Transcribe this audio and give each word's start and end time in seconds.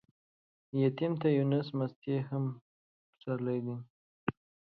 يتيم 0.81 1.13
ته 1.21 1.27
يو 1.35 1.43
نس 1.51 1.67
مستې 1.77 2.15
هم 2.29 2.45
پسرلى 3.13 3.57
دى. 3.65 3.75